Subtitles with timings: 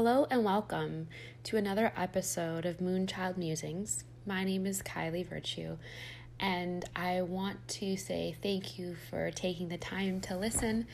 [0.00, 1.08] Hello and welcome
[1.42, 4.04] to another episode of Moonchild Musings.
[4.24, 5.76] My name is Kylie Virtue,
[6.38, 10.86] and I want to say thank you for taking the time to listen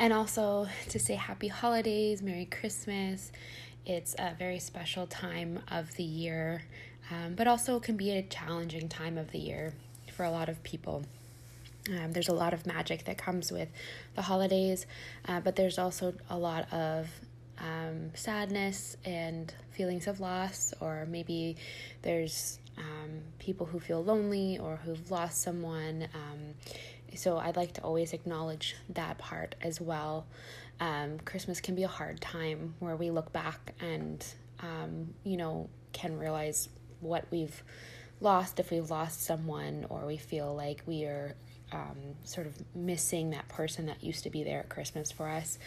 [0.00, 3.30] and also to say happy holidays, Merry Christmas.
[3.86, 6.64] It's a very special time of the year,
[7.08, 9.74] um, but also can be a challenging time of the year
[10.12, 11.04] for a lot of people.
[11.88, 13.68] Um, there's a lot of magic that comes with
[14.16, 14.86] the holidays,
[15.28, 17.06] uh, but there's also a lot of
[17.60, 21.56] um, sadness and feelings of loss, or maybe
[22.02, 26.08] there's um, people who feel lonely or who've lost someone.
[26.14, 26.54] Um,
[27.14, 30.26] so I'd like to always acknowledge that part as well.
[30.80, 34.24] Um, Christmas can be a hard time where we look back and,
[34.60, 36.68] um, you know, can realize
[37.00, 37.62] what we've
[38.20, 41.34] lost if we've lost someone or we feel like we are
[41.72, 45.58] um, sort of missing that person that used to be there at Christmas for us.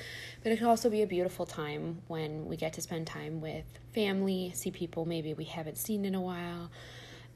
[0.44, 3.66] But it can also be a beautiful time when we get to spend time with
[3.94, 6.70] family, see people maybe we haven't seen in a while,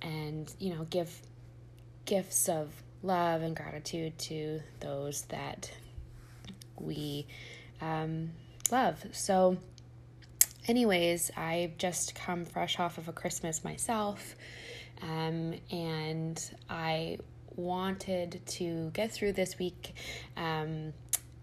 [0.01, 1.21] and you know, give
[2.05, 2.71] gifts of
[3.03, 5.71] love and gratitude to those that
[6.79, 7.27] we
[7.81, 8.31] um,
[8.71, 9.03] love.
[9.11, 9.57] So,
[10.67, 14.35] anyways, I've just come fresh off of a Christmas myself,
[15.01, 17.19] um, and I
[17.57, 19.95] wanted to get through this week
[20.37, 20.93] um,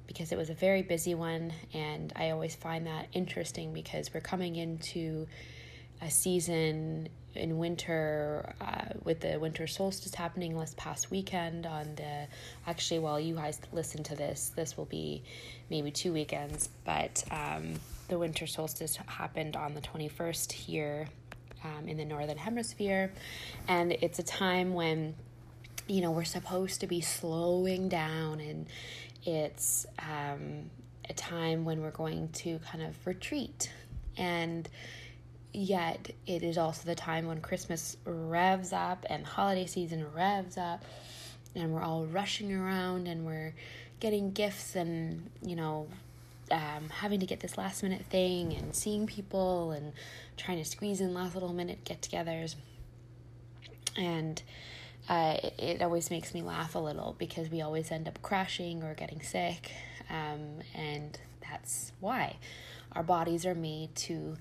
[0.06, 4.20] because it was a very busy one, and I always find that interesting because we're
[4.20, 5.26] coming into
[6.00, 12.26] a season in winter uh, with the winter solstice happening this past weekend on the
[12.66, 15.22] actually while you guys listen to this this will be
[15.68, 17.74] maybe two weekends but um,
[18.08, 21.08] the winter solstice happened on the 21st here
[21.64, 23.12] um, in the northern hemisphere.
[23.68, 25.14] And it's a time when
[25.86, 28.66] you know, we're supposed to be slowing down and
[29.24, 30.70] it's um,
[31.08, 33.70] a time when we're going to kind of retreat.
[34.16, 34.68] And
[35.52, 40.84] yet, it is also the time when Christmas revs up and holiday season revs up,
[41.54, 43.54] and we're all rushing around and we're
[44.00, 45.86] getting gifts and, you know,
[46.50, 49.92] um, having to get this last minute thing and seeing people and
[50.36, 52.56] trying to squeeze in last little minute get togethers.
[53.96, 54.42] And
[55.08, 58.94] uh, it, always makes me laugh a little because we always end up crashing or
[58.94, 59.72] getting sick.
[60.08, 62.36] Um, and that's why
[62.92, 64.36] our bodies are made to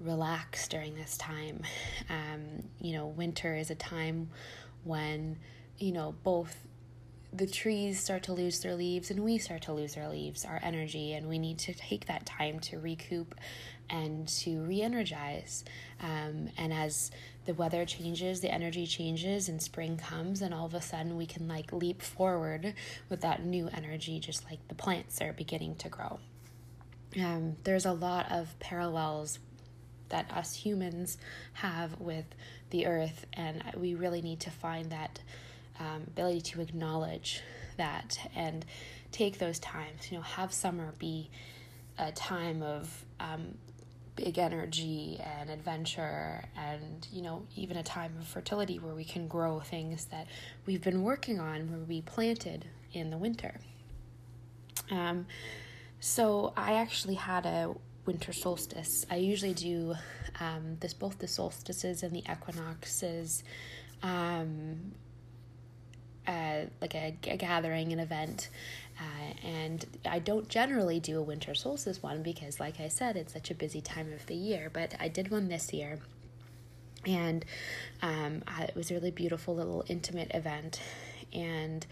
[0.00, 1.62] relax during this time.
[2.08, 4.30] Um, you know, winter is a time
[4.84, 5.38] when,
[5.78, 6.56] you know, both
[7.32, 10.60] the trees start to lose their leaves and we start to lose our leaves, our
[10.62, 13.34] energy, and we need to take that time to recoup
[13.90, 15.64] and to re energize.
[16.00, 17.10] Um, and as
[17.46, 21.26] the weather changes, the energy changes, and spring comes, and all of a sudden we
[21.26, 22.74] can like leap forward
[23.08, 26.18] with that new energy, just like the plants are beginning to grow.
[27.18, 29.38] Um, there's a lot of parallels
[30.08, 31.18] that us humans
[31.54, 32.26] have with
[32.70, 35.20] the earth, and we really need to find that
[35.78, 37.42] um, ability to acknowledge
[37.76, 38.64] that and
[39.12, 40.10] take those times.
[40.10, 41.30] You know, have summer be
[41.98, 43.54] a time of um,
[44.16, 49.28] big energy and adventure and you know even a time of fertility where we can
[49.28, 50.26] grow things that
[50.64, 53.54] we've been working on where we planted in the winter.
[54.90, 55.26] Um,
[55.98, 59.04] so i actually had a winter solstice.
[59.10, 59.94] I usually do
[60.38, 63.42] um, this both the solstices and the equinoxes
[64.02, 64.92] um,
[66.26, 68.48] uh, like a, a gathering an event
[68.98, 73.32] uh, and I don't generally do a winter solstice one because, like I said, it's
[73.32, 74.70] such a busy time of the year.
[74.72, 75.98] But I did one this year,
[77.04, 77.44] and
[78.02, 80.80] um, it was a really beautiful little intimate event.
[81.32, 81.86] And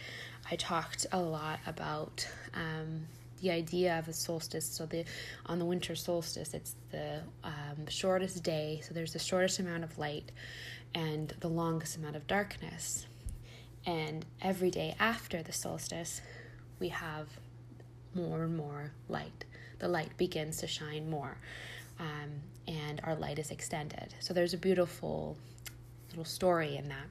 [0.50, 3.06] I talked a lot about um,
[3.40, 4.66] the idea of a solstice.
[4.66, 5.04] So the
[5.46, 8.80] on the winter solstice, it's the um, shortest day.
[8.86, 10.32] So there's the shortest amount of light
[10.94, 13.06] and the longest amount of darkness.
[13.86, 16.22] And every day after the solstice,
[16.80, 17.28] we have
[18.14, 19.44] more and more light.
[19.78, 21.36] The light begins to shine more,
[21.98, 22.30] um,
[22.66, 24.14] and our light is extended.
[24.20, 25.36] So there's a beautiful
[26.10, 27.06] little story in that.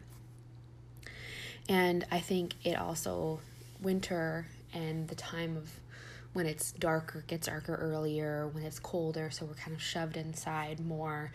[1.69, 3.39] And I think it also,
[3.81, 5.69] winter and the time of
[6.33, 10.79] when it's darker, gets darker earlier, when it's colder, so we're kind of shoved inside
[10.79, 11.31] more.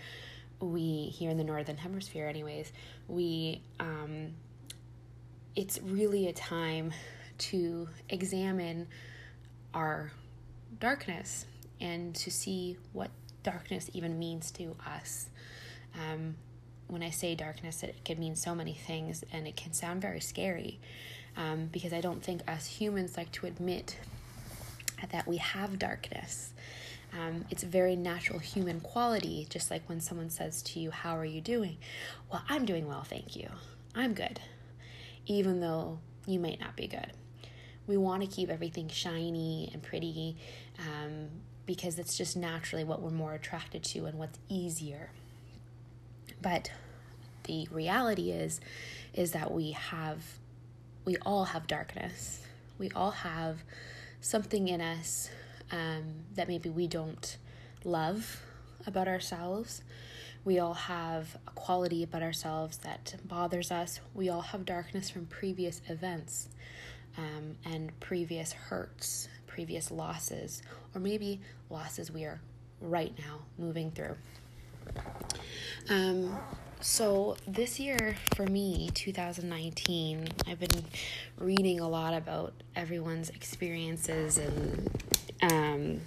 [0.61, 2.73] We, here in the Northern Hemisphere, anyways,
[3.07, 4.35] we, um,
[5.55, 6.93] it's really a time
[7.39, 8.89] to examine
[9.75, 10.13] our
[10.81, 11.47] darkness
[11.81, 13.11] and to see what
[13.43, 15.29] darkness even means to us.
[15.95, 16.37] Um,
[16.89, 20.21] when I say darkness, it can mean so many things and it can sound very
[20.21, 20.81] scary
[21.37, 23.99] um, because I don't think us humans like to admit
[25.11, 26.53] that we have darkness.
[27.13, 31.17] Um, it's a very natural human quality, just like when someone says to you, How
[31.17, 31.79] are you doing?
[32.31, 33.49] Well, I'm doing well, thank you.
[33.95, 34.41] I'm good,
[35.27, 37.13] even though you might not be good.
[37.89, 40.37] We want to keep everything shiny and pretty
[40.79, 41.29] um,
[41.67, 45.11] because it's just naturally what we're more attracted to and what's easier.
[46.41, 46.71] But
[47.45, 48.61] the reality is,
[49.15, 50.23] is that we have,
[51.05, 52.43] we all have darkness.
[52.79, 53.65] We all have
[54.21, 55.31] something in us
[55.73, 57.37] um, that maybe we don't
[57.85, 58.43] love
[58.87, 59.83] about ourselves.
[60.45, 64.01] We all have a quality about ourselves that bothers us.
[64.15, 66.49] We all have darkness from previous events
[67.19, 70.63] um, and previous hurts, previous losses,
[70.95, 72.41] or maybe losses we are
[72.81, 74.17] right now moving through.
[75.91, 76.39] Um,
[76.81, 80.85] so, this year for me, 2019, I've been
[81.37, 84.89] reading a lot about everyone's experiences and,
[85.43, 86.01] um,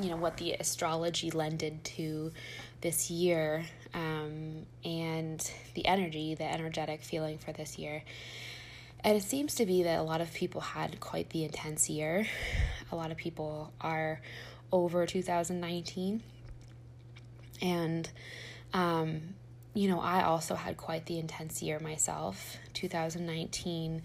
[0.00, 2.32] you know, what the astrology lended to
[2.80, 3.64] this year
[3.94, 8.02] um, and the energy, the energetic feeling for this year.
[9.02, 12.26] And it seems to be that a lot of people had quite the intense year.
[12.92, 14.20] A lot of people are
[14.72, 16.22] over 2019.
[17.62, 18.10] And,
[18.74, 19.20] um,
[19.72, 22.58] you know, I also had quite the intense year myself.
[22.74, 24.02] 2019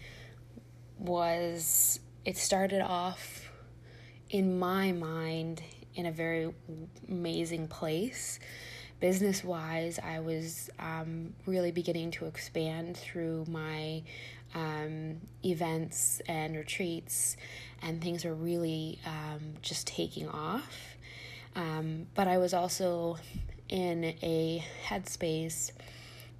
[0.97, 3.49] was, it started off
[4.29, 5.61] in my mind
[5.95, 6.53] in a very
[7.09, 8.39] amazing place.
[9.01, 14.03] Business wise, I was um, really beginning to expand through my
[14.55, 17.37] um, events and retreats,
[17.81, 20.95] and things were really um, just taking off.
[21.55, 23.17] Um, but I was also
[23.69, 25.71] in a headspace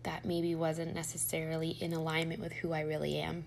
[0.03, 3.43] that maybe wasn't necessarily in alignment with who I really am.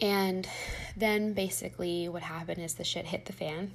[0.00, 0.48] And
[0.96, 3.72] then basically, what happened is the shit hit the fan,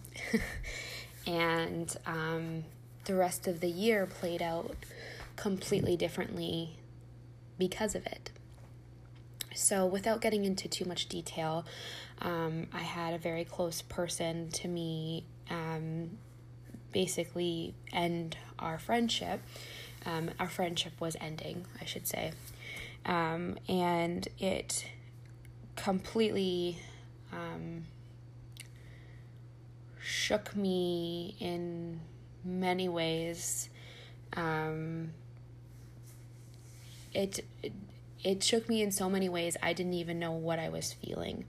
[1.28, 2.64] and um,
[3.06, 4.76] the rest of the year played out
[5.36, 6.78] completely differently
[7.60, 8.32] because of it.
[9.56, 11.66] So, without getting into too much detail,
[12.22, 16.18] um, I had a very close person to me um,
[16.92, 19.42] basically end our friendship.
[20.06, 22.34] Um, our friendship was ending, I should say.
[23.06, 24.88] Um, and it
[25.76, 26.80] completely
[27.32, 27.86] um,
[30.02, 32.02] shook me in
[32.44, 33.70] many ways.
[34.34, 35.12] Um,
[37.14, 37.74] it, it
[38.26, 41.46] it shook me in so many ways I didn't even know what I was feeling.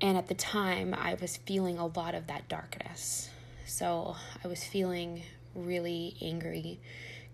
[0.00, 3.28] And at the time, I was feeling a lot of that darkness.
[3.66, 5.22] So I was feeling
[5.52, 6.78] really angry,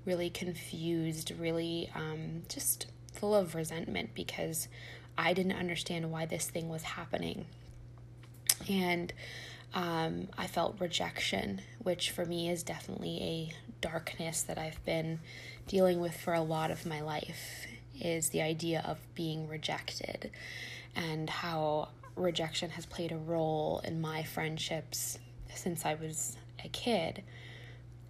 [0.07, 4.69] really confused, really um, just full of resentment because
[5.19, 7.45] I didn't understand why this thing was happening.
[8.71, 9.13] And
[9.75, 15.21] um, I felt rejection, which for me is definitely a darkness that I've been
[15.67, 17.67] dealing with for a lot of my life
[18.01, 20.31] is the idea of being rejected
[20.95, 25.19] and how rejection has played a role in my friendships
[25.55, 27.23] since I was a kid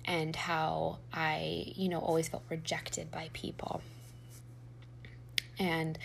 [0.05, 3.83] and how I, you know, always felt rejected by people.
[5.59, 5.99] And,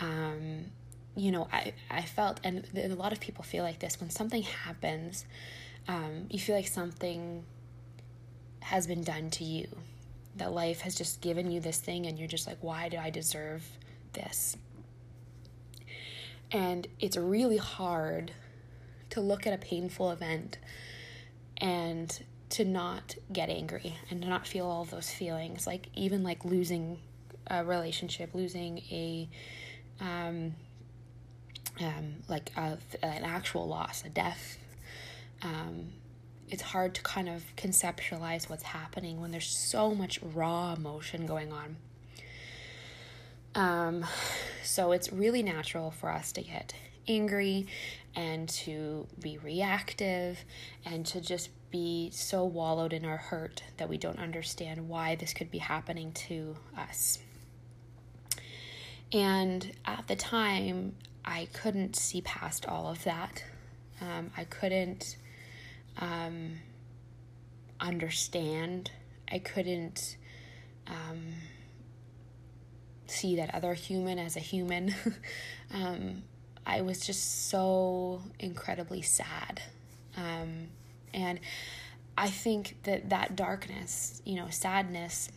[0.00, 0.66] um,
[1.16, 4.42] you know, I, I felt, and a lot of people feel like this when something
[4.42, 5.24] happens,
[5.88, 7.44] um, you feel like something
[8.60, 9.66] has been done to you,
[10.38, 13.10] that life has just given you this thing, and you're just like, why do I
[13.10, 13.64] deserve
[14.12, 14.56] this?
[16.50, 18.32] And it's really hard
[19.10, 20.58] to look at a painful event
[21.58, 26.44] and to not get angry and to not feel all those feelings like even like
[26.44, 26.98] losing
[27.48, 29.28] a relationship losing a
[30.00, 30.54] um,
[31.80, 34.56] um like a, an actual loss a death
[35.42, 35.88] um
[36.50, 41.52] it's hard to kind of conceptualize what's happening when there's so much raw emotion going
[41.52, 41.76] on
[43.54, 44.04] um
[44.62, 46.74] so it's really natural for us to get
[47.08, 47.66] angry
[48.14, 50.44] and to be reactive
[50.84, 55.32] and to just be so wallowed in our hurt that we don't understand why this
[55.34, 57.18] could be happening to us.
[59.12, 63.44] And at the time, I couldn't see past all of that.
[64.00, 65.16] Um, I couldn't
[65.98, 66.58] um,
[67.80, 68.90] understand.
[69.30, 70.16] I couldn't
[70.86, 71.34] um,
[73.06, 74.94] see that other human as a human.
[75.72, 76.22] um,
[76.66, 79.62] I was just so incredibly sad.
[80.16, 80.68] Um,
[81.14, 81.40] and
[82.16, 85.30] I think that that darkness, you know, sadness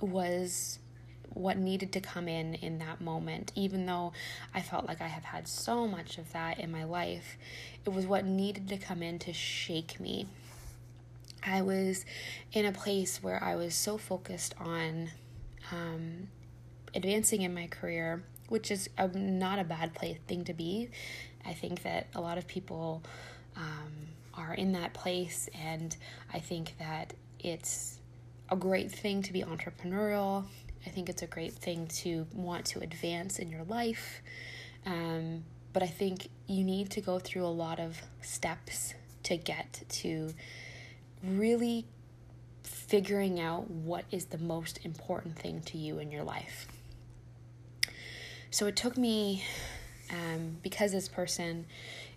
[0.00, 0.78] was
[1.38, 4.12] what needed to come in in that moment, even though
[4.54, 7.38] I felt like I have had so much of that in my life.
[7.86, 10.26] It was what needed to come in to shake me.
[11.44, 12.04] I was
[12.52, 15.10] in a place where I was so focused on
[15.70, 16.28] um,
[16.94, 20.90] advancing in my career, which is a, not a bad place thing to be.
[21.46, 23.02] I think that a lot of people
[23.56, 25.96] um, are in that place, and
[26.32, 27.98] I think that it's
[28.50, 30.44] a great thing to be entrepreneurial.
[30.88, 34.22] I think it's a great thing to want to advance in your life.
[34.86, 39.82] Um, but I think you need to go through a lot of steps to get
[39.90, 40.32] to
[41.22, 41.84] really
[42.62, 46.66] figuring out what is the most important thing to you in your life.
[48.50, 49.44] So it took me,
[50.10, 51.66] um, because this person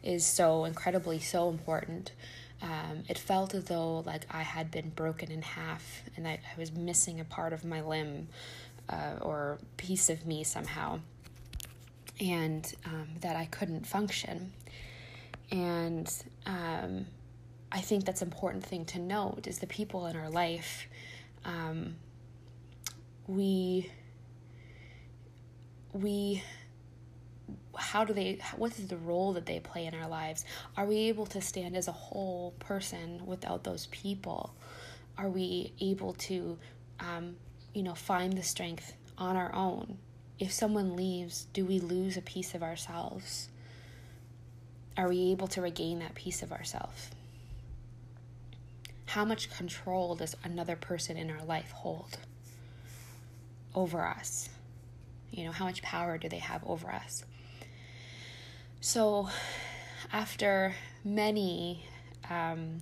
[0.01, 2.13] is so incredibly so important,
[2.61, 6.71] um, it felt as though like I had been broken in half and I was
[6.71, 8.27] missing a part of my limb
[8.91, 11.00] uh, or piece of me somehow,
[12.19, 14.53] and um, that I couldn't function.
[15.51, 16.12] And
[16.45, 17.05] um,
[17.71, 20.88] I think that's an important thing to note is the people in our life.
[21.45, 21.95] Um,
[23.27, 23.89] we
[25.93, 26.43] we
[27.77, 30.45] how do they what is the role that they play in our lives
[30.77, 34.53] are we able to stand as a whole person without those people
[35.17, 36.57] are we able to
[37.00, 37.36] um,
[37.73, 39.97] you know find the strength on our own
[40.39, 43.49] if someone leaves do we lose a piece of ourselves
[44.97, 47.11] are we able to regain that piece of ourselves
[49.11, 52.17] how much control does another person in our life hold
[53.75, 54.47] over us?
[55.31, 57.25] You know, how much power do they have over us?
[58.79, 59.27] So,
[60.13, 61.85] after many
[62.29, 62.77] um,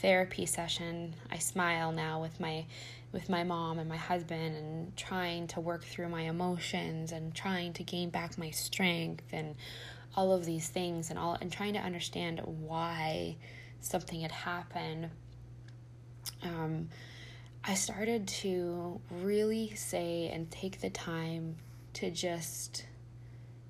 [0.00, 2.64] therapy session, I smile now with my
[3.12, 7.72] with my mom and my husband and trying to work through my emotions and trying
[7.74, 9.54] to gain back my strength and
[10.16, 13.36] all of these things and all and trying to understand why
[13.80, 15.10] something had happened
[16.42, 16.88] um,
[17.64, 21.56] I started to really say and take the time
[21.94, 22.86] to just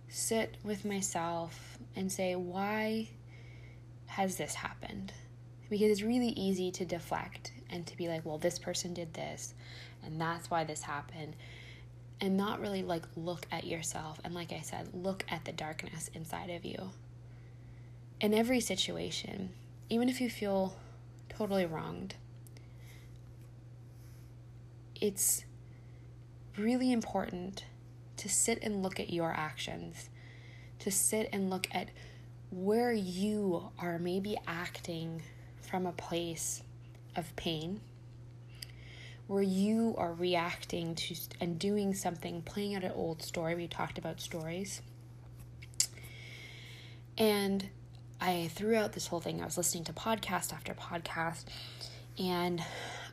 [0.08, 3.08] sit with myself and say, why
[4.06, 5.12] has this happened?
[5.68, 9.55] Because it's really easy to deflect and to be like, well, this person did this,
[10.05, 11.35] and that's why this happened.
[12.21, 14.21] And not really like look at yourself.
[14.23, 16.91] And like I said, look at the darkness inside of you.
[18.21, 19.50] In every situation,
[19.88, 20.76] even if you feel
[21.29, 22.14] totally wronged,
[25.00, 25.45] it's
[26.57, 27.64] really important
[28.19, 30.09] to sit and look at your actions,
[30.79, 31.88] to sit and look at
[32.52, 35.23] where you are maybe acting
[35.61, 36.62] from a place
[37.16, 37.81] of pain,
[39.26, 43.54] where you are reacting to and doing something, playing out an old story.
[43.54, 44.83] We talked about stories.
[47.19, 47.69] And
[48.21, 51.45] I, threw out this whole thing, I was listening to podcast after podcast,
[52.19, 52.62] and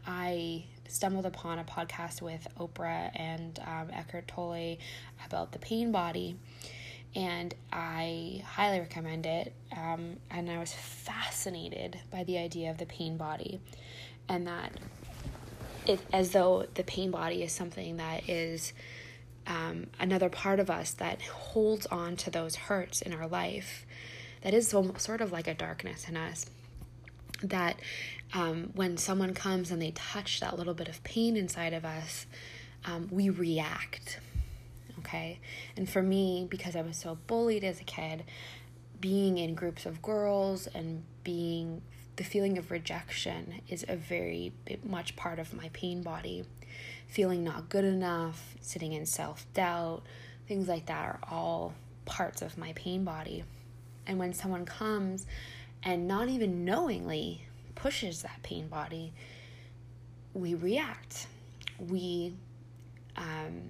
[0.06, 4.78] I stumbled upon a podcast with Oprah and um, Eckhart Tolle
[5.26, 6.36] about the pain body,
[7.16, 9.54] and I highly recommend it.
[9.76, 13.60] Um, and I was fascinated by the idea of the pain body,
[14.30, 14.72] and that
[15.86, 18.74] it as though the pain body is something that is
[19.48, 23.86] um, another part of us that holds on to those hurts in our life.
[24.44, 26.46] That is sort of like a darkness in us
[27.42, 27.80] that
[28.34, 32.26] um, when someone comes and they touch that little bit of pain inside of us,
[32.86, 34.20] um, we react.
[35.00, 35.40] Okay.
[35.76, 38.24] And for me, because I was so bullied as a kid,
[39.00, 41.82] being in groups of girls and being
[42.20, 44.52] the feeling of rejection is a very
[44.84, 46.44] much part of my pain body.
[47.08, 50.02] Feeling not good enough, sitting in self doubt,
[50.46, 51.74] things like that are all
[52.04, 53.46] parts of my pain body.
[54.06, 55.26] And when someone comes
[55.82, 59.14] and not even knowingly pushes that pain body,
[60.34, 61.28] we react.
[61.80, 62.36] We
[63.16, 63.70] um,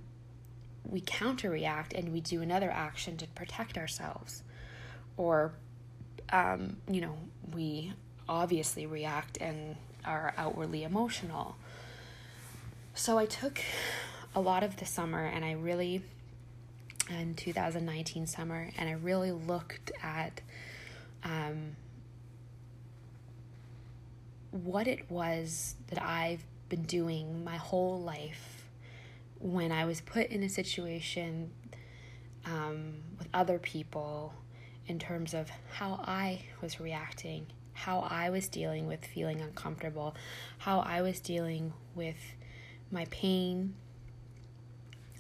[0.90, 4.42] we counter react and we do another action to protect ourselves,
[5.18, 5.54] or
[6.32, 7.16] um, you know
[7.54, 7.94] we
[8.30, 11.58] obviously react and are outwardly emotional.
[12.94, 13.60] So I took
[14.36, 16.04] a lot of the summer and I really
[17.10, 20.42] in 2019 summer and I really looked at
[21.24, 21.76] um,
[24.52, 28.64] what it was that I've been doing my whole life
[29.40, 31.52] when I was put in a situation
[32.46, 34.34] um, with other people
[34.88, 37.48] in terms of how I was reacting,
[37.86, 40.16] how I was dealing with feeling uncomfortable,
[40.60, 42.22] how I was dealing with
[42.92, 43.76] my pain,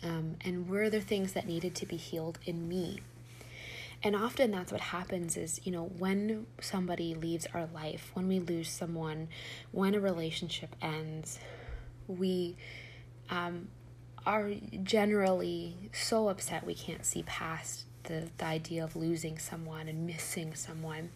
[0.01, 3.01] Um, and were there things that needed to be healed in me?
[4.01, 8.39] And often that's what happens is, you know, when somebody leaves our life, when we
[8.39, 9.27] lose someone,
[9.71, 11.39] when a relationship ends,
[12.07, 12.55] we
[13.29, 13.67] um,
[14.25, 14.51] are
[14.83, 20.55] generally so upset we can't see past the, the idea of losing someone and missing
[20.55, 21.09] someone.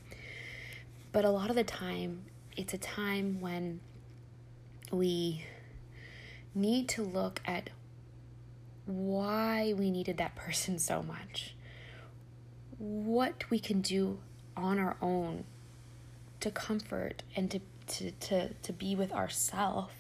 [1.14, 2.26] But a lot of the time,
[2.58, 3.82] it's a time when
[4.92, 5.46] we
[6.56, 7.70] need to look at
[8.88, 11.56] why we needed that person so much.
[12.80, 14.20] What we can do
[14.58, 15.46] on our own
[16.40, 19.92] to comfort and to to to, to be with ourself.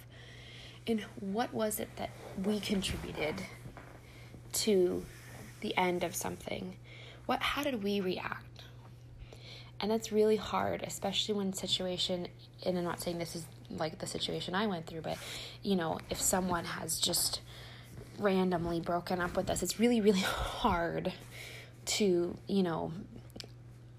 [0.87, 2.09] And what was it that
[2.43, 3.35] we contributed
[4.53, 5.05] to
[5.61, 6.75] the end of something?
[7.27, 8.63] What how did we react
[9.83, 12.27] and that's really hard especially when situation
[12.65, 15.17] and i'm not saying this is like the situation i went through but
[15.61, 17.41] you know if someone has just
[18.17, 21.13] randomly broken up with us it's really really hard
[21.85, 22.91] to, you know,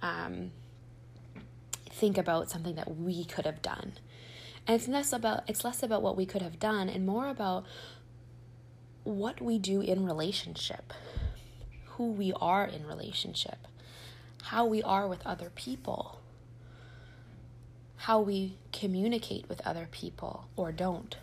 [0.03, 0.51] um,
[1.91, 3.95] think about something that we could have done.
[4.67, 7.65] And it's less about it's less about what we could have done and more about
[9.03, 10.95] what we do in relationship,
[11.85, 13.59] who we are in relationship,
[14.45, 16.21] how we are with other people,
[17.97, 21.17] how we communicate with other people or don't.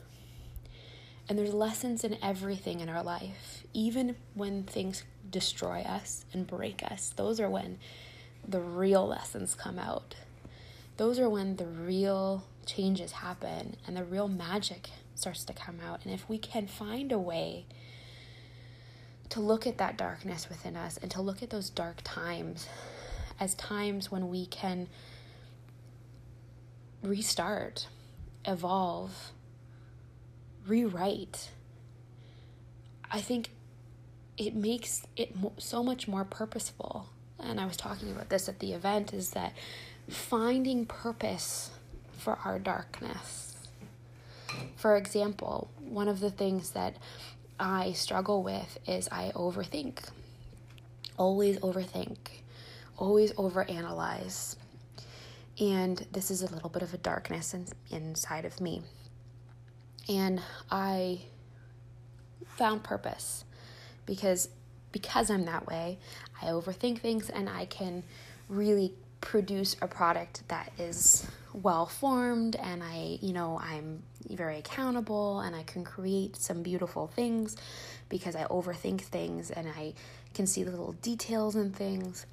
[1.29, 6.81] And there's lessons in everything in our life, even when things destroy us and break
[6.83, 7.13] us.
[7.15, 7.77] Those are when
[8.47, 10.15] the real lessons come out.
[10.97, 16.05] Those are when the real changes happen and the real magic starts to come out.
[16.05, 17.65] And if we can find a way
[19.29, 22.67] to look at that darkness within us and to look at those dark times
[23.41, 24.87] as times when we can
[27.01, 27.87] restart,
[28.45, 29.31] evolve,
[30.67, 31.49] rewrite,
[33.09, 33.49] I think
[34.37, 37.09] it makes it so much more purposeful.
[37.39, 39.53] And I was talking about this at the event is that
[40.07, 41.71] finding purpose
[42.11, 43.55] for our darkness.
[44.75, 46.95] For example, one of the things that
[47.59, 50.09] I struggle with is I overthink.
[51.17, 52.40] Always overthink.
[53.01, 54.57] Always overanalyze.
[55.59, 58.83] And this is a little bit of a darkness in, inside of me.
[60.07, 61.21] And I
[62.45, 63.43] found purpose
[64.05, 64.49] because
[64.91, 65.97] because I'm that way,
[66.43, 68.03] I overthink things and I can
[68.49, 75.39] really produce a product that is well formed and I, you know, I'm very accountable
[75.39, 77.57] and I can create some beautiful things
[78.09, 79.93] because I overthink things and I
[80.35, 82.27] can see the little details and things.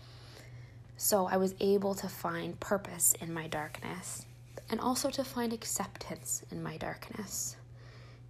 [1.00, 4.26] So I was able to find purpose in my darkness
[4.68, 7.54] and also to find acceptance in my darkness.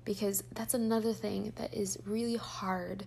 [0.04, 3.06] Because that's another thing that is really hard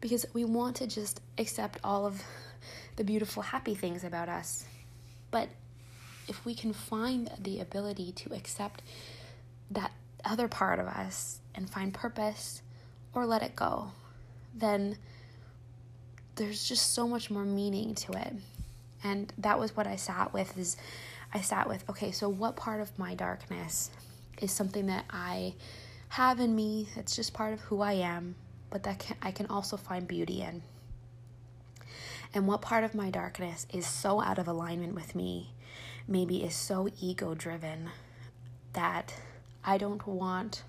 [0.00, 2.22] because we want to just accept all of
[2.94, 4.66] the beautiful, happy things about us.
[5.32, 5.48] But
[6.28, 8.82] if we can find the ability to accept
[9.72, 9.90] that
[10.24, 12.62] other part of us and find purpose
[13.14, 13.90] or let it go,
[14.54, 14.96] then
[16.36, 18.34] there's just so much more meaning to it.
[19.04, 20.76] And that was what I sat with is
[21.34, 23.90] I sat with, okay, so what part of my darkness
[24.40, 25.54] is something that I
[26.10, 28.34] have in me that's just part of who I am
[28.72, 30.62] but that can, I can also find beauty in.
[32.34, 35.50] And what part of my darkness is so out of alignment with me,
[36.08, 37.90] maybe is so ego driven
[38.72, 39.14] that
[39.62, 40.62] I don't want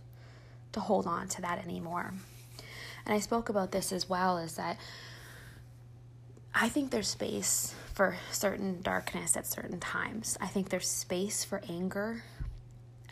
[0.73, 2.13] to hold on to that anymore.
[3.05, 4.77] And I spoke about this as well is that
[6.53, 10.37] I think there's space for certain darkness at certain times.
[10.41, 12.23] I think there's space for anger.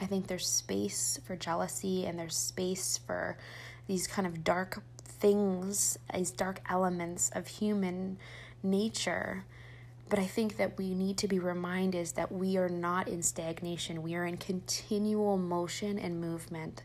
[0.01, 3.37] I think there's space for jealousy and there's space for
[3.87, 8.17] these kind of dark things, these dark elements of human
[8.63, 9.45] nature.
[10.09, 14.01] But I think that we need to be reminded that we are not in stagnation,
[14.01, 16.83] we are in continual motion and movement.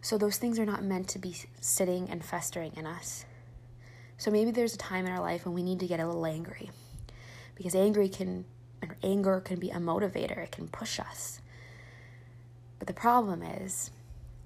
[0.00, 3.24] So those things are not meant to be sitting and festering in us.
[4.18, 6.26] So maybe there's a time in our life when we need to get a little
[6.26, 6.70] angry.
[7.54, 8.44] Because angry can
[9.02, 11.40] anger can be a motivator, it can push us.
[12.78, 13.90] But the problem is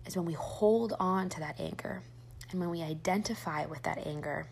[0.05, 2.03] is when we hold on to that anger
[2.51, 4.47] and when we identify with that anger,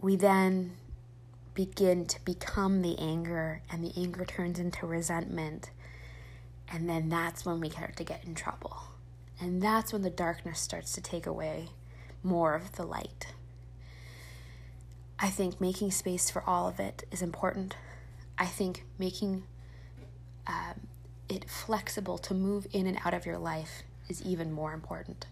[0.00, 0.72] we then
[1.54, 5.70] begin to become the anger, and the anger turns into resentment.
[6.72, 8.76] And then that's when we start to get in trouble.
[9.40, 11.70] And that's when the darkness starts to take away
[12.22, 13.26] more of the light.
[15.20, 17.76] I think making space for all of it is important.
[18.38, 19.42] I think making
[20.46, 20.88] um,
[21.28, 25.26] it flexible to move in and out of your life is even more important.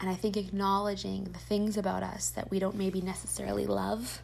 [0.00, 4.20] And I think acknowledging the things about us that we don't maybe necessarily love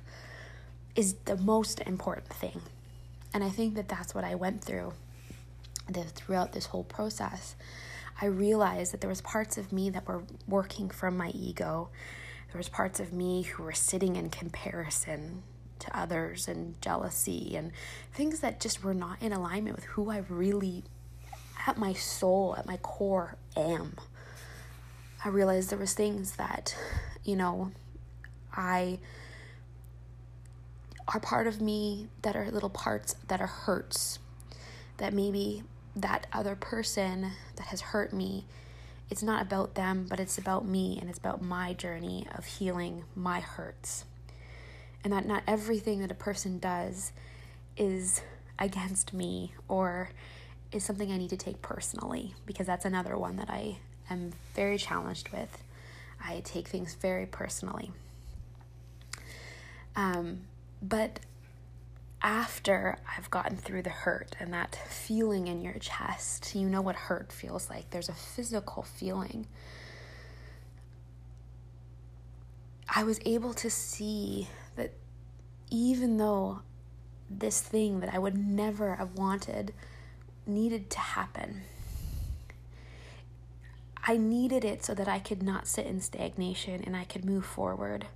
[0.97, 2.61] is the most important thing.
[3.33, 4.93] And I think that that's what I went through
[5.89, 7.55] the, throughout this whole process.
[8.21, 11.89] I realized that there was parts of me that were working from my ego.
[12.53, 15.43] There was parts of me who were sitting in comparison
[15.79, 17.73] to others and jealousy and
[18.13, 20.85] things that just were not in alignment with who I really
[21.67, 23.95] at my soul, at my core am.
[25.25, 26.77] I realized there was things that,
[27.25, 27.73] you know,
[28.53, 28.99] I
[31.09, 34.19] are part of me that are little parts that are hurts.
[34.99, 35.63] That maybe
[35.97, 38.45] that other person that has hurt me,
[39.11, 43.05] it's not about them, but it's about me and it's about my journey of healing
[43.17, 44.05] my hurts.
[45.03, 47.13] And that not everything that a person does
[47.77, 48.23] is
[48.59, 50.11] against me or
[50.71, 54.79] is something I need to take personally because that's another one that I am very
[54.79, 55.63] challenged with.
[56.25, 57.91] I take things very personally.
[59.97, 60.43] Um,
[60.83, 61.21] but
[62.23, 66.97] after I've gotten through the hurt and that feeling in your chest, you know what
[66.97, 67.91] hurt feels like.
[67.91, 69.47] There's a physical feeling.
[72.95, 74.93] I was able to see that
[75.71, 76.63] even though
[77.31, 79.73] this thing that I would never have wanted
[80.47, 81.63] needed to happen,
[84.03, 87.47] I needed it so that I could not sit in stagnation and I could move
[87.47, 88.07] forward.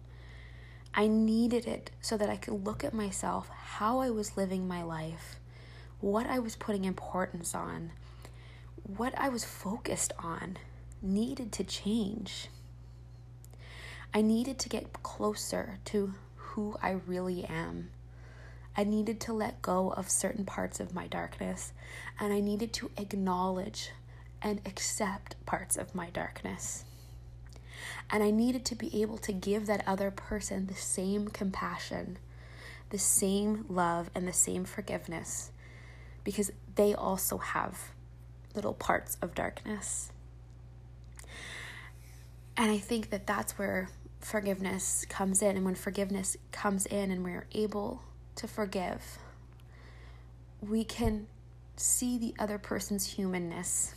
[0.97, 4.83] I needed it so that I could look at myself, how I was living my
[4.83, 5.41] life,
[6.01, 7.91] what I was putting importance on,
[8.85, 10.57] what I was focused on
[11.03, 12.49] needed to change.
[14.13, 17.91] I needed to get closer to who I really am.
[18.77, 21.73] I needed to let go of certain parts of my darkness,
[22.21, 23.91] and I needed to acknowledge
[24.41, 26.85] and accept parts of my darkness.
[28.11, 32.19] And I needed to be able to give that other person the same compassion,
[32.91, 35.51] the same love, and the same forgiveness
[36.23, 37.93] because they also have
[38.55, 40.11] little parts of darkness.
[42.57, 43.89] And I think that that's where
[44.21, 45.57] forgiveness comes in.
[45.57, 48.03] And when forgiveness comes in and we're able
[48.37, 49.19] to forgive,
[50.61, 51.27] we can
[51.77, 53.95] see the other person's humanness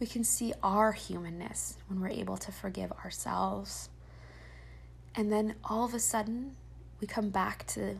[0.00, 3.88] we can see our humanness when we're able to forgive ourselves.
[5.14, 6.56] And then all of a sudden,
[7.00, 7.98] we come back to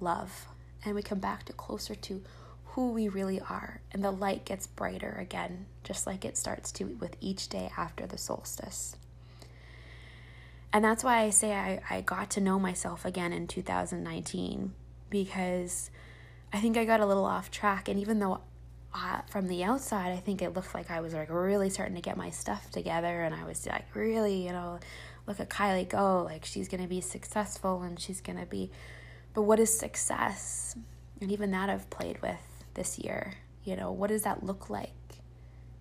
[0.00, 0.46] love
[0.84, 2.22] and we come back to closer to
[2.64, 3.80] who we really are.
[3.90, 8.06] And the light gets brighter again, just like it starts to with each day after
[8.06, 8.96] the solstice.
[10.72, 14.74] And that's why I say I, I got to know myself again in 2019
[15.08, 15.90] because
[16.52, 17.88] I think I got a little off track.
[17.88, 18.42] And even though
[18.96, 22.00] uh, from the outside, I think it looked like I was like really starting to
[22.00, 24.78] get my stuff together, and I was like really, you know,
[25.26, 28.70] look at Kylie go, like she's gonna be successful and she's gonna be.
[29.34, 30.74] But what is success?
[31.20, 32.40] And even that I've played with
[32.74, 33.34] this year.
[33.64, 34.92] You know, what does that look like?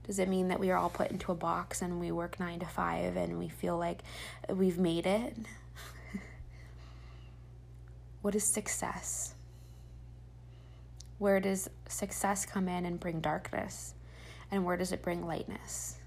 [0.03, 2.59] Does it mean that we are all put into a box and we work nine
[2.59, 4.01] to five and we feel like
[4.49, 5.37] we've made it?
[8.21, 9.35] what is success?
[11.17, 13.93] Where does success come in and bring darkness?
[14.51, 15.97] And where does it bring lightness?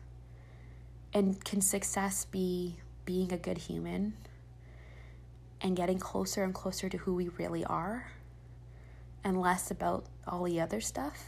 [1.13, 4.15] And can success be being a good human
[5.61, 8.13] and getting closer and closer to who we really are
[9.25, 11.25] and less about all the other stuff?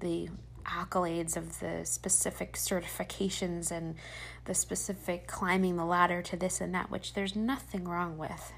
[0.00, 0.28] The
[0.64, 3.96] accolades of the specific certifications and
[4.44, 8.52] the specific climbing the ladder to this and that, which there's nothing wrong with.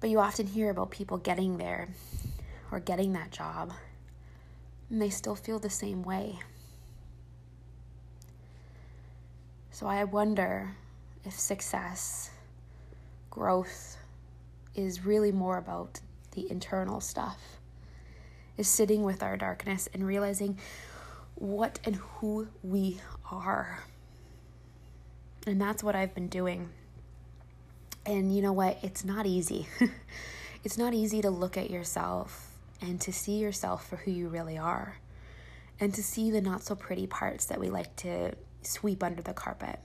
[0.00, 1.88] But you often hear about people getting there
[2.74, 3.72] or getting that job,
[4.90, 6.40] and they still feel the same way.
[9.70, 10.74] So I wonder
[11.24, 12.30] if success,
[13.30, 13.96] growth,
[14.74, 16.00] is really more about
[16.32, 17.38] the internal stuff,
[18.58, 20.58] is sitting with our darkness and realizing
[21.36, 23.84] what and who we are.
[25.46, 26.70] And that's what I've been doing
[28.06, 28.78] and you know what?
[28.82, 29.66] It's not easy.
[30.64, 34.58] it's not easy to look at yourself and to see yourself for who you really
[34.58, 34.98] are
[35.80, 38.32] and to see the not so pretty parts that we like to
[38.62, 39.80] sweep under the carpet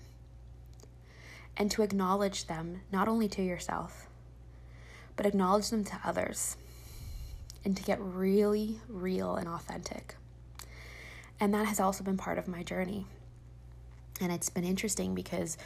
[1.58, 4.08] and to acknowledge them not only to yourself
[5.16, 6.56] but acknowledge them to others
[7.66, 10.16] and to get really real and authentic.
[11.40, 13.06] And that has also been part of my journey
[14.22, 15.58] and it's been interesting because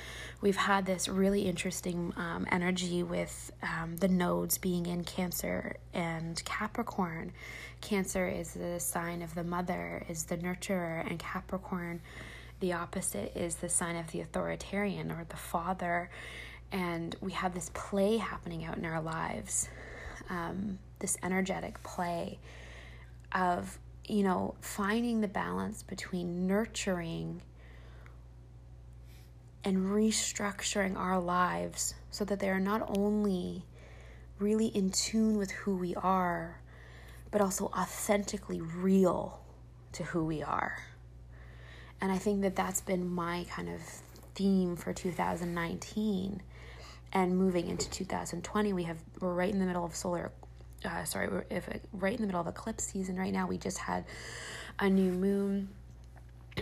[0.42, 6.44] we've had this really interesting um, energy with um, the nodes being in Cancer and
[6.46, 7.32] Capricorn.
[7.82, 12.02] Cancer is the sign of the mother, is the nurturer, and Capricorn
[12.64, 16.10] the opposite is the sign of the authoritarian or the father.
[16.72, 19.68] And we have this play happening out in our lives,
[20.30, 22.40] um, this energetic play
[23.34, 27.42] of, you know, finding the balance between nurturing
[29.64, 33.64] and restructuring our lives so that they are not only
[34.40, 36.60] really in tune with who we are,
[37.32, 39.40] but also authentically real
[39.94, 40.84] to who we are.
[42.02, 43.82] And I think that that's been my kind of
[44.36, 46.42] theme for 2019
[47.14, 50.32] and moving into 2020 we have we're right in the middle of solar
[50.84, 53.78] uh, sorry we're if right in the middle of eclipse season right now we just
[53.78, 54.04] had
[54.80, 55.70] a new moon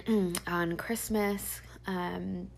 [0.48, 2.50] on christmas um,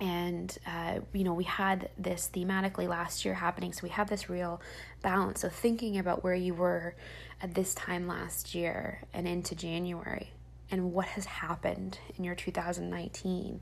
[0.00, 4.30] and uh, you know we had this thematically last year happening so we have this
[4.30, 4.60] real
[5.02, 6.94] balance of thinking about where you were
[7.42, 10.30] at this time last year and into january
[10.70, 13.60] and what has happened in your 2019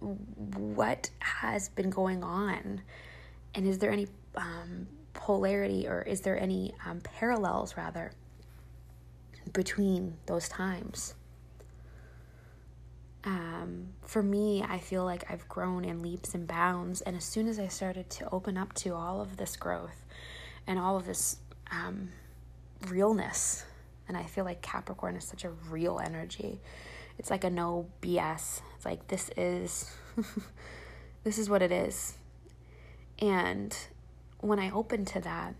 [0.00, 2.82] what has been going on?
[3.54, 8.12] And is there any um, polarity or is there any um, parallels rather
[9.52, 11.14] between those times
[13.24, 17.00] um, for me, I feel like I've grown in leaps and bounds.
[17.00, 20.04] And as soon as I started to open up to all of this growth
[20.66, 21.38] and all of this
[21.70, 22.10] um,
[22.88, 23.64] realness,
[24.08, 26.60] and I feel like Capricorn is such a real energy.
[27.18, 28.60] It's like a no BS.
[28.76, 29.90] It's like this is
[31.24, 32.16] this is what it is.
[33.18, 33.76] And
[34.40, 35.54] when I opened to that,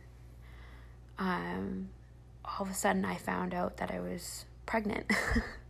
[1.19, 1.89] um,
[2.45, 5.11] all of a sudden I found out that I was pregnant.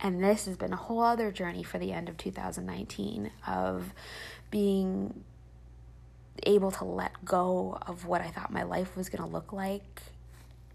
[0.00, 3.92] And this has been a whole other journey for the end of 2019 of
[4.50, 5.24] being
[6.42, 10.02] able to let go of what I thought my life was going to look like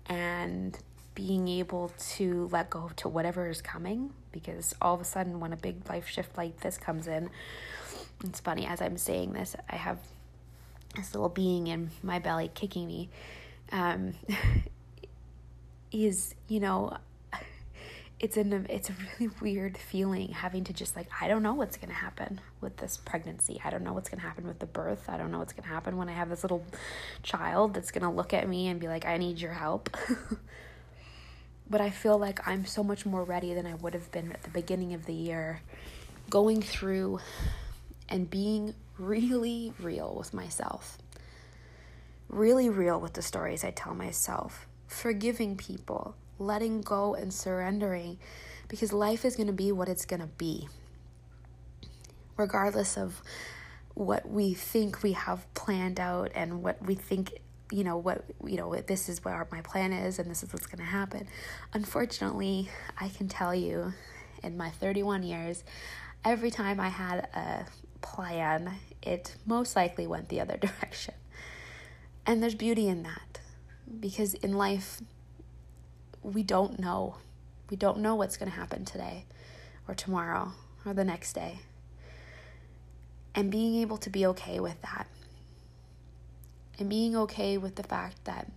[0.08, 0.78] and
[1.16, 5.52] being able to let go to whatever is coming because all of a sudden when
[5.54, 7.30] a big life shift like this comes in
[8.24, 9.98] it's funny as i'm saying this i have
[10.96, 13.10] this little being in my belly kicking me
[13.74, 14.14] um,
[15.92, 16.96] is you know
[18.20, 21.78] it's an it's a really weird feeling having to just like I don't know what's
[21.78, 23.62] going to happen with this pregnancy.
[23.64, 25.06] I don't know what's going to happen with the birth.
[25.08, 26.66] I don't know what's going to happen when I have this little
[27.24, 29.96] child that's going to look at me and be like I need your help.
[31.70, 34.44] but I feel like I'm so much more ready than I would have been at
[34.44, 35.62] the beginning of the year
[36.30, 37.20] going through
[38.10, 40.98] and being really real with myself.
[42.28, 44.68] Really real with the stories I tell myself.
[44.88, 48.18] Forgiving people, letting go and surrendering
[48.68, 50.68] because life is going to be what it's going to be.
[52.38, 53.22] Regardless of
[53.94, 57.34] what we think we have planned out and what we think
[57.72, 60.66] you know what you know this is what my plan is and this is what's
[60.66, 61.28] going to happen
[61.74, 63.94] unfortunately i can tell you
[64.42, 65.64] in my 31 years
[66.24, 67.66] every time i had a
[68.02, 68.74] plan
[69.04, 71.14] it most likely went the other direction
[72.26, 73.40] and there's beauty in that
[74.00, 75.02] because in life
[76.24, 77.16] we don't know.
[77.70, 79.26] We don't know what's going to happen today
[79.88, 80.54] or tomorrow
[80.86, 81.60] or the next day.
[83.36, 85.08] And being able to be okay with that.
[86.78, 88.52] And being okay with the fact that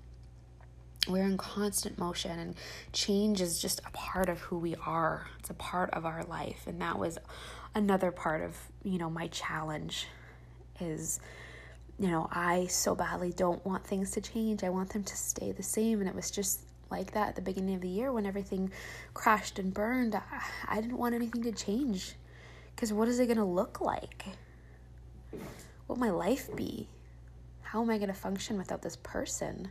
[1.08, 2.54] we're in constant motion and
[2.92, 5.26] change is just a part of who we are.
[5.40, 6.62] It's a part of our life.
[6.66, 7.18] And that was
[7.74, 10.06] another part of, you know, my challenge
[10.80, 11.20] is
[11.98, 14.64] you know, I so badly don't want things to change.
[14.64, 16.00] I want them to stay the same.
[16.00, 16.60] And it was just
[16.92, 18.70] like that at the beginning of the year when everything
[19.14, 20.14] crashed and burned.
[20.68, 22.14] I, didn't want anything to change
[22.74, 24.26] because what is it going to look like?
[25.30, 25.40] What
[25.88, 26.86] will my life be?
[27.62, 29.68] How am I going to function without this person?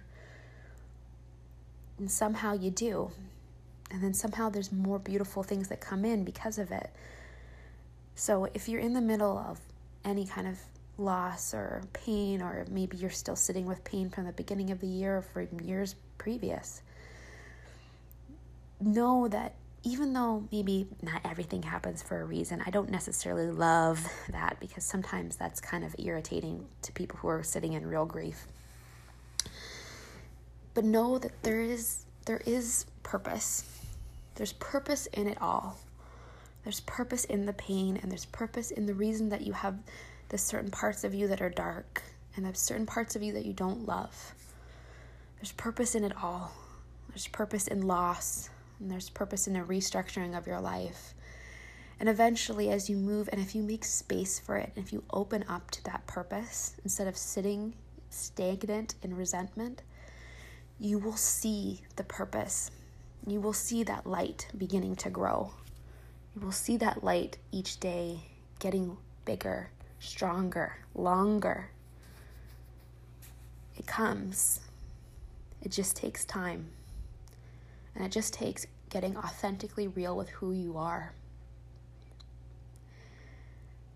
[1.98, 3.12] And somehow you do.
[3.92, 6.90] And then somehow there's more beautiful things that come in because of it.
[8.16, 9.60] So if you're in the middle of
[10.04, 10.58] any kind of
[10.98, 14.88] loss or pain, or maybe you're still sitting with pain from the beginning of the
[14.88, 16.82] year or from years previous,
[18.86, 24.06] know that even though maybe not everything happens for a reason, I don't necessarily love
[24.30, 28.46] that because sometimes that's kind of irritating to people who are sitting in real grief.
[30.74, 33.64] But know that there is there is purpose.
[34.36, 35.78] There's purpose in it all.
[36.64, 39.76] There's purpose in the pain and there's purpose in the reason that you have
[40.30, 42.04] the certain parts of you that are dark
[42.36, 44.36] and there's certain parts of you that you don't love.
[45.38, 46.52] There's purpose in it all.
[47.10, 48.50] There's purpose in loss
[48.82, 51.14] and there's purpose in the restructuring of your life.
[52.00, 55.04] And eventually, as you move, and if you make space for it, and if you
[55.14, 57.76] open up to that purpose instead of sitting
[58.10, 59.84] stagnant in resentment,
[60.80, 62.72] you will see the purpose.
[63.28, 65.52] You will see that light beginning to grow.
[66.36, 68.22] You will see that light each day
[68.58, 71.70] getting bigger, stronger, longer.
[73.78, 74.62] It comes.
[75.62, 76.70] It just takes time.
[77.96, 81.14] And it just takes getting authentically real with who you are.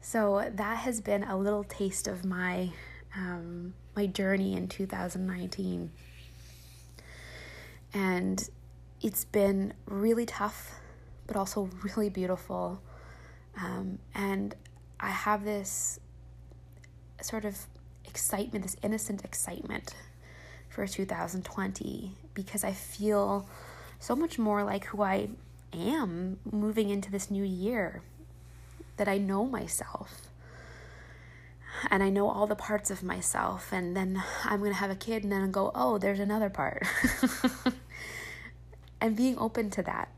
[0.01, 2.71] So that has been a little taste of my
[3.15, 5.89] um, my journey in 2019,
[7.93, 8.49] and
[9.01, 10.79] it's been really tough,
[11.27, 12.81] but also really beautiful.
[13.57, 14.53] Um, and
[14.99, 15.99] I have this
[17.21, 17.57] sort of
[18.05, 19.95] excitement, this innocent excitement
[20.69, 23.47] for 2020 because I feel
[24.05, 25.29] so much more like who I
[25.73, 28.03] am moving into this new year
[28.97, 30.29] that I know myself
[31.89, 35.23] and I know all the parts of myself, and then I'm gonna have a kid,
[35.23, 36.83] and then go, oh, there's another part.
[39.01, 40.09] and being open to that.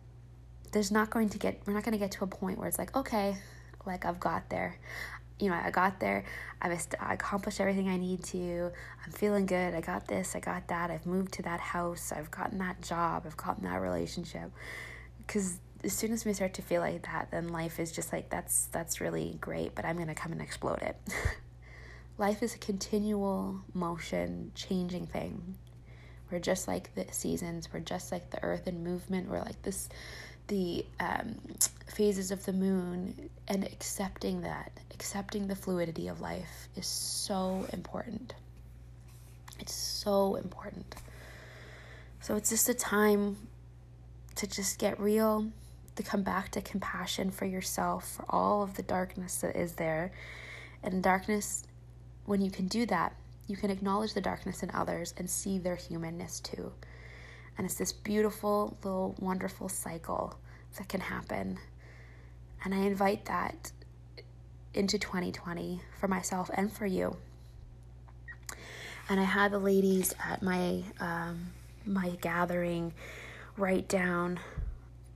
[0.71, 2.95] There's not going to get, we're not gonna get to a point where it's like,
[2.95, 3.37] okay,
[3.85, 4.77] like I've got there.
[5.39, 6.23] You know, I got there,
[6.61, 8.71] I've accomplished everything I need to,
[9.05, 12.31] I'm feeling good, I got this, I got that, I've moved to that house, I've
[12.31, 14.51] gotten that job, I've gotten that relationship.
[15.25, 18.29] Because as soon as we start to feel like that, then life is just like
[18.29, 20.97] that's that's really great, but I'm gonna come and explode it.
[22.17, 25.55] life is a continual motion, changing thing.
[26.31, 27.69] We're just like the seasons.
[27.71, 29.29] We're just like the earth in movement.
[29.29, 29.87] We're like this,
[30.47, 31.35] the um,
[31.87, 38.33] phases of the moon, and accepting that, accepting the fluidity of life is so important.
[39.59, 40.95] It's so important.
[42.21, 43.37] So it's just a time
[44.35, 45.47] to just get real,
[45.95, 50.11] to come back to compassion for yourself, for all of the darkness that is there.
[50.83, 51.63] And darkness,
[52.25, 53.15] when you can do that,
[53.47, 56.71] you can acknowledge the darkness in others and see their humanness too.
[57.57, 60.37] And it's this beautiful, little, wonderful cycle
[60.77, 61.57] that can happen.
[62.63, 63.71] And I invite that
[64.73, 67.17] into 2020 for myself and for you.
[69.09, 71.47] And I had the ladies at my um,
[71.85, 72.93] my gathering
[73.55, 74.39] write down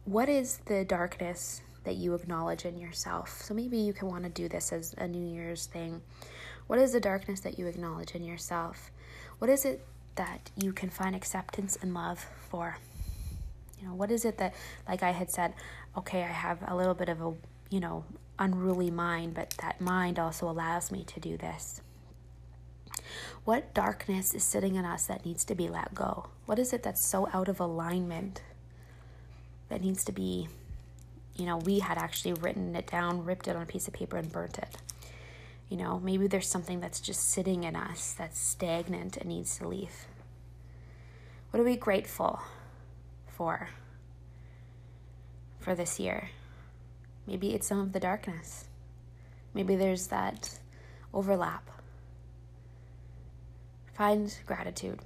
[0.05, 3.41] what is the darkness that you acknowledge in yourself?
[3.41, 6.01] So maybe you can want to do this as a New Year's thing.
[6.67, 8.91] What is the darkness that you acknowledge in yourself?
[9.39, 12.77] What is it that you can find acceptance and love for?
[13.79, 14.53] You know, what is it that,
[14.87, 15.53] like I had said,
[15.97, 17.33] okay, I have a little bit of a,
[17.69, 18.05] you know,
[18.37, 21.81] unruly mind, but that mind also allows me to do this.
[23.43, 26.27] What darkness is sitting in us that needs to be let go?
[26.45, 28.41] What is it that's so out of alignment
[29.69, 30.47] that needs to be,
[31.35, 34.17] you know, we had actually written it down, ripped it on a piece of paper,
[34.17, 34.77] and burnt it.
[35.71, 39.67] You know, maybe there's something that's just sitting in us that's stagnant and needs to
[39.67, 40.05] leave.
[41.49, 42.41] What are we grateful
[43.27, 43.69] for
[45.59, 46.29] for this year?
[47.25, 48.65] Maybe it's some of the darkness.
[49.53, 50.59] Maybe there's that
[51.13, 51.69] overlap.
[53.93, 54.99] Find gratitude.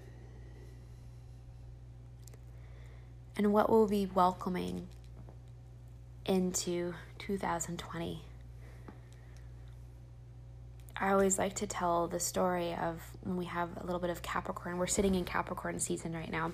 [3.38, 4.88] and what will be welcoming
[6.26, 8.22] into 2020.
[10.98, 14.22] I always like to tell the story of when we have a little bit of
[14.22, 14.78] Capricorn.
[14.78, 16.52] We're sitting in Capricorn season right now.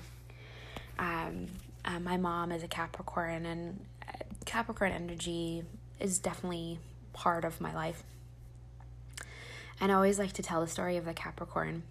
[0.98, 1.46] Um,
[1.84, 4.12] uh, my mom is a Capricorn, and uh,
[4.44, 5.62] Capricorn energy
[6.00, 6.80] is definitely
[7.12, 8.02] part of my life.
[9.80, 11.84] And I always like to tell the story of the Capricorn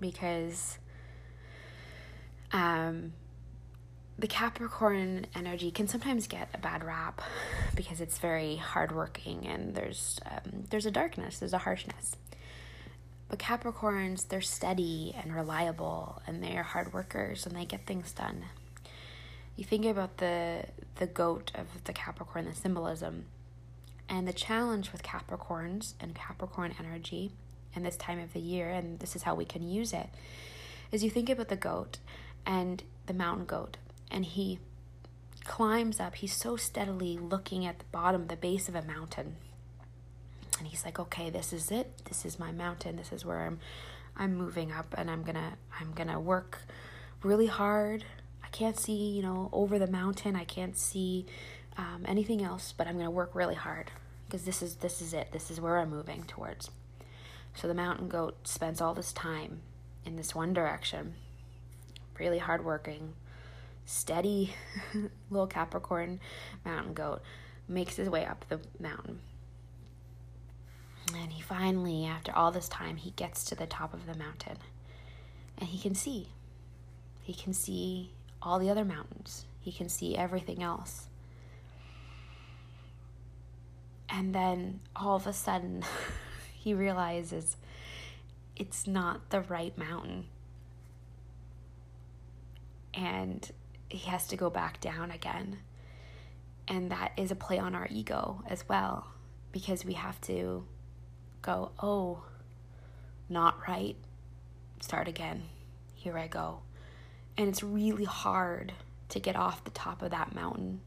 [0.00, 0.78] because
[2.52, 3.12] um,
[4.18, 7.20] the Capricorn energy can sometimes get a bad rap
[7.74, 12.16] because it's very hardworking and there's um, there's a darkness, there's a harshness.
[13.28, 18.44] But Capricorns, they're steady and reliable, and they're hard workers, and they get things done.
[19.56, 23.24] You think about the the goat of the Capricorn, the symbolism,
[24.08, 27.32] and the challenge with Capricorns and Capricorn energy,
[27.74, 30.08] and this time of the year, and this is how we can use it.
[30.92, 31.98] Is you think about the goat
[32.46, 33.78] and the mountain goat
[34.10, 34.58] and he
[35.44, 36.16] climbs up.
[36.16, 39.36] He's so steadily looking at the bottom, the base of a mountain.
[40.58, 42.04] And he's like, "Okay, this is it.
[42.06, 42.96] This is my mountain.
[42.96, 43.58] This is where I'm
[44.16, 46.62] I'm moving up and I'm going to I'm going to work
[47.22, 48.04] really hard.
[48.42, 50.36] I can't see, you know, over the mountain.
[50.36, 51.26] I can't see
[51.76, 53.90] um, anything else, but I'm going to work really hard
[54.26, 55.32] because this is this is it.
[55.32, 56.70] This is where I'm moving towards."
[57.54, 59.60] So the mountain goat spends all this time
[60.04, 61.14] in this one direction,
[62.18, 63.14] really hard working,
[63.86, 64.54] steady
[65.30, 66.20] little Capricorn
[66.64, 67.22] mountain goat
[67.68, 69.20] makes his way up the mountain.
[71.14, 74.56] And he finally, after all this time, he gets to the top of the mountain
[75.58, 76.28] and he can see.
[77.22, 78.10] He can see
[78.42, 81.08] all the other mountains, he can see everything else.
[84.08, 85.82] And then all of a sudden,
[86.54, 87.56] he realizes
[88.54, 90.26] it's not the right mountain.
[92.92, 93.50] And
[93.88, 95.58] he has to go back down again.
[96.66, 99.06] And that is a play on our ego as well,
[99.52, 100.64] because we have to
[101.42, 102.24] go, oh,
[103.28, 103.96] not right,
[104.80, 105.42] start again,
[105.94, 106.60] here I go.
[107.36, 108.72] And it's really hard
[109.10, 110.80] to get off the top of that mountain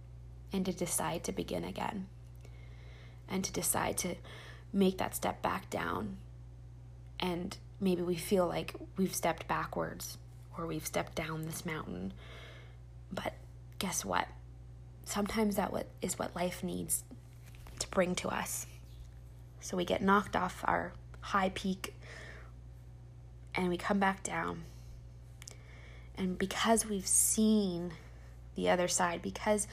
[0.52, 2.08] and to decide to begin again
[3.30, 4.16] and to decide to
[4.74, 6.18] make that step back down.
[7.20, 10.18] And maybe we feel like we've stepped backwards
[10.58, 12.14] or we've stepped down this mountain.
[13.12, 13.34] But
[13.80, 14.28] guess what?
[15.06, 17.04] Sometimes that is what life needs
[17.80, 18.66] to bring to us.
[19.62, 21.94] So we get knocked off our high peak
[23.56, 24.64] and we come back down.
[26.18, 27.94] And because we've seen
[28.56, 29.68] the other side, because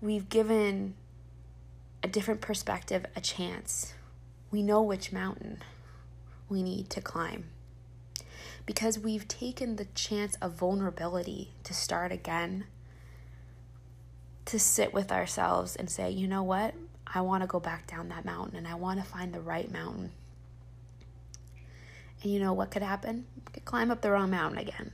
[0.00, 0.94] we've given
[2.04, 3.94] a different perspective a chance.
[4.50, 5.62] We know which mountain
[6.50, 7.46] we need to climb.
[8.66, 12.64] Because we've taken the chance of vulnerability to start again,
[14.46, 16.74] to sit with ourselves and say, you know what?
[17.06, 19.70] I want to go back down that mountain and I want to find the right
[19.70, 20.12] mountain.
[22.22, 23.26] And you know what could happen?
[23.36, 24.92] You could climb up the wrong mountain again.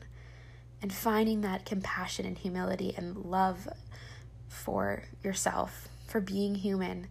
[0.82, 3.68] And finding that compassion and humility and love
[4.48, 7.06] for yourself for being human,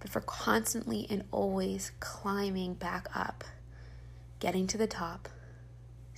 [0.00, 3.44] but for constantly and always climbing back up,
[4.38, 5.28] getting to the top,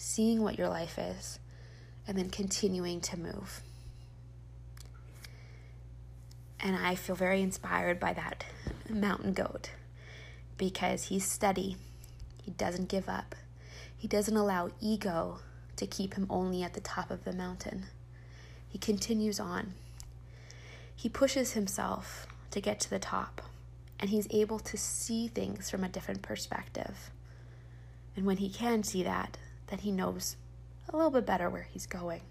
[0.01, 1.39] seeing what your life is,
[2.07, 3.61] and then continuing to move.
[6.59, 8.45] And I feel very inspired by that
[8.89, 9.71] mountain goat
[10.59, 11.77] because he's steady,
[12.43, 13.35] he doesn't give up,
[13.97, 15.39] he doesn't allow ego
[15.77, 17.87] to keep him only at the top of the mountain.
[18.69, 19.75] He continues on
[21.01, 23.41] he pushes himself to get to the top
[23.99, 27.11] and he's able to see things from a different perspective.
[28.15, 29.39] And when he can see that,
[29.71, 30.37] then he knows
[30.89, 32.23] a little bit better where he's going.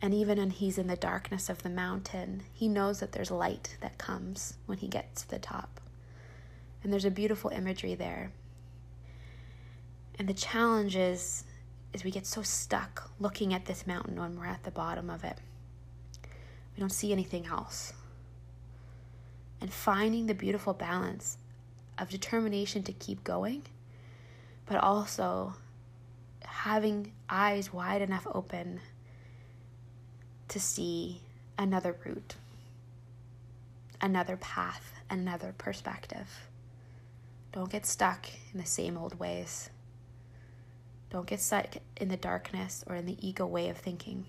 [0.00, 3.76] And even when he's in the darkness of the mountain, he knows that there's light
[3.80, 5.80] that comes when he gets to the top.
[6.82, 8.32] And there's a beautiful imagery there.
[10.18, 11.44] And the challenge is,
[11.92, 15.22] is we get so stuck looking at this mountain when we're at the bottom of
[15.22, 15.38] it.
[16.76, 17.92] We don't see anything else.
[19.60, 21.38] And finding the beautiful balance
[21.96, 23.62] of determination to keep going,
[24.66, 25.54] but also
[26.44, 28.80] having eyes wide enough open
[30.48, 31.20] to see
[31.58, 32.36] another route,
[34.00, 36.48] another path, another perspective.
[37.52, 39.70] Don't get stuck in the same old ways.
[41.10, 44.26] Don't get stuck in the darkness or in the ego way of thinking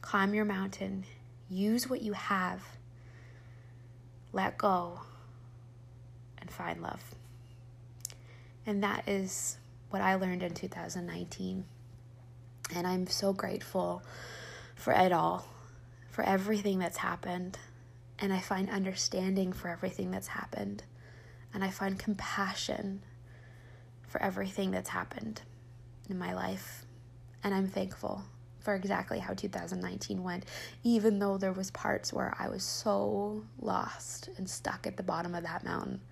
[0.00, 1.04] climb your mountain,
[1.48, 2.62] use what you have,
[4.32, 5.00] let go,
[6.38, 7.14] and find love.
[8.70, 9.58] And that is
[9.88, 11.64] what I learned in 2019.
[12.72, 14.04] And I'm so grateful
[14.76, 15.44] for it all,
[16.08, 17.58] for everything that's happened.
[18.20, 20.84] And I find understanding for everything that's happened.
[21.52, 23.02] And I find compassion
[24.06, 25.42] for everything that's happened
[26.08, 26.86] in my life.
[27.42, 28.22] And I'm thankful
[28.60, 30.44] for exactly how 2019 went
[30.84, 35.34] even though there was parts where I was so lost and stuck at the bottom
[35.34, 36.02] of that mountain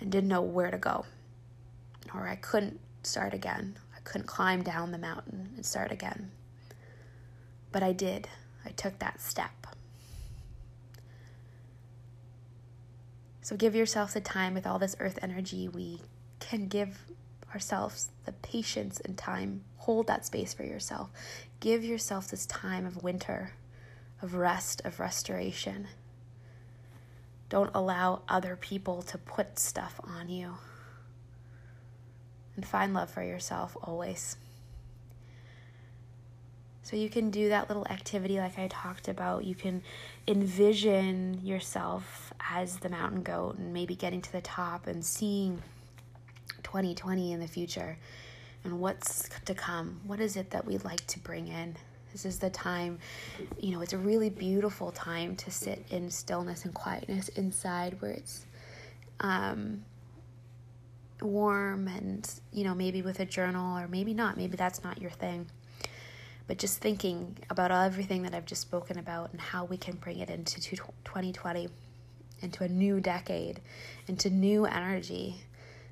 [0.00, 1.04] and didn't know where to go
[2.14, 3.76] or I couldn't start again.
[3.96, 6.30] I couldn't climb down the mountain and start again.
[7.72, 8.28] But I did.
[8.64, 9.66] I took that step.
[13.42, 16.00] So give yourself the time with all this earth energy we
[16.38, 16.98] can give
[17.52, 19.64] ourselves the patience and time.
[19.78, 21.10] Hold that space for yourself.
[21.58, 23.54] Give yourself this time of winter,
[24.22, 25.88] of rest, of restoration.
[27.48, 30.54] Don't allow other people to put stuff on you.
[32.56, 34.36] And find love for yourself always.
[36.82, 39.44] So you can do that little activity like I talked about.
[39.44, 39.82] You can
[40.26, 45.62] envision yourself as the mountain goat and maybe getting to the top and seeing
[46.64, 47.96] 2020 in the future
[48.64, 50.00] and what's to come.
[50.04, 51.76] What is it that we'd like to bring in?
[52.12, 52.98] This is the time,
[53.60, 58.10] you know, it's a really beautiful time to sit in stillness and quietness inside where
[58.10, 58.46] it's
[59.20, 59.84] um,
[61.22, 64.36] warm and, you know, maybe with a journal or maybe not.
[64.36, 65.46] Maybe that's not your thing.
[66.46, 70.18] But just thinking about everything that I've just spoken about and how we can bring
[70.18, 71.68] it into 2020,
[72.40, 73.60] into a new decade,
[74.08, 75.44] into new energy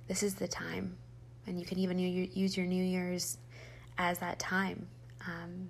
[0.09, 0.97] this is the time.
[1.47, 3.39] And you can even use your New Year's
[3.97, 4.89] as that time
[5.27, 5.69] um,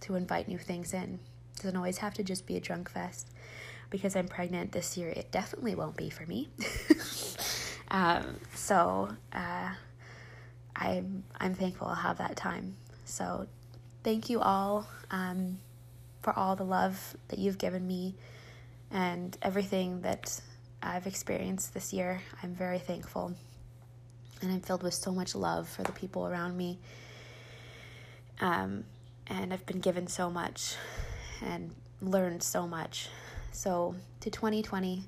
[0.00, 1.20] to invite new things in.
[1.54, 3.28] It doesn't always have to just be a drunk fest,
[3.90, 6.48] because I'm pregnant this year, it definitely won't be for me.
[7.90, 9.70] um, so uh,
[10.76, 12.76] I'm I'm thankful I'll have that time.
[13.04, 13.46] So
[14.04, 15.58] thank you all um,
[16.22, 18.14] for all the love that you've given me
[18.90, 20.40] and everything that
[20.82, 22.22] I've experienced this year.
[22.42, 23.34] I'm very thankful.
[24.42, 26.78] And I'm filled with so much love for the people around me.
[28.40, 28.84] Um,
[29.26, 30.76] and I've been given so much
[31.42, 33.08] and learned so much.
[33.52, 35.04] So, to 2020,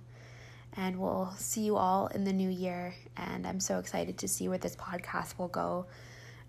[0.77, 2.95] and we'll see you all in the new year.
[3.17, 5.87] And I'm so excited to see where this podcast will go.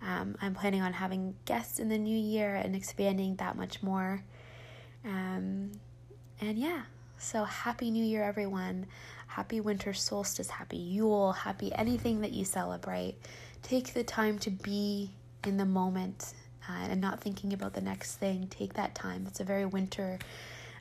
[0.01, 4.23] Um, I'm planning on having guests in the new year and expanding that much more.
[5.05, 5.71] Um,
[6.41, 6.83] and yeah,
[7.17, 8.85] so happy new year, everyone.
[9.27, 13.15] Happy winter solstice, happy Yule, happy anything that you celebrate.
[13.61, 15.11] Take the time to be
[15.45, 16.33] in the moment
[16.69, 18.47] uh, and not thinking about the next thing.
[18.49, 19.25] Take that time.
[19.27, 20.19] It's a very winter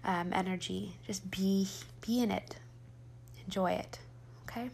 [0.04, 0.96] um, energy.
[1.06, 1.68] Just be
[2.00, 2.56] be in it.
[3.44, 3.98] Enjoy it.
[4.44, 4.70] Okay.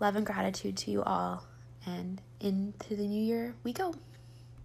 [0.00, 1.44] Love and gratitude to you all,
[1.86, 3.94] and into the new year we go.